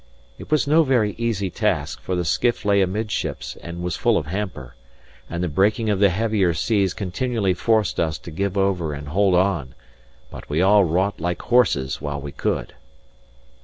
[0.39, 4.25] It was no very easy task, for the skiff lay amidships and was full of
[4.25, 4.73] hamper,
[5.29, 9.35] and the breaking of the heavier seas continually forced us to give over and hold
[9.35, 9.75] on;
[10.31, 12.73] but we all wrought like horses while we could.